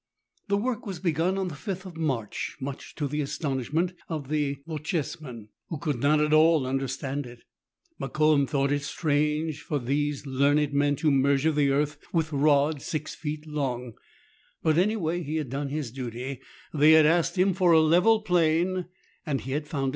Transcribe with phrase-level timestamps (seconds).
[0.47, 4.57] The work was begun on the 5th of March, much to the astonishment of the
[4.65, 7.43] Bochjesmen, who could not at all understand it.
[7.99, 13.13] Mokoum thought it strange for these learned men to measure the earth with rods six
[13.13, 13.93] feet long;
[14.63, 16.39] but any way, he had done his duty;
[16.73, 18.87] they had asked him for a level plain,
[19.23, 19.89] and he had found it for them.